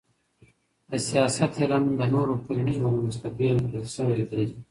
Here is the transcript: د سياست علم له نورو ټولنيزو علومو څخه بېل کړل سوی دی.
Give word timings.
د 0.89 0.91
سياست 1.07 1.51
علم 1.61 1.83
له 1.99 2.05
نورو 2.13 2.33
ټولنيزو 2.43 2.85
علومو 2.89 3.13
څخه 3.15 3.27
بېل 3.37 3.57
کړل 3.69 3.85
سوی 3.95 4.21
دی. 4.29 4.45